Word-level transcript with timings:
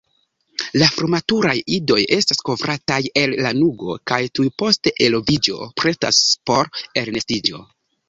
La 0.83 0.85
frumaturaj 0.93 1.53
idoj 1.75 1.97
estas 2.17 2.41
kovrataj 2.49 2.99
el 3.23 3.37
lanugo 3.49 3.99
kaj 4.13 4.21
tuj 4.41 4.49
post 4.65 4.93
eloviĝo 5.11 5.71
pretas 5.85 6.27
por 6.51 6.77
elnestiĝo. 7.07 7.67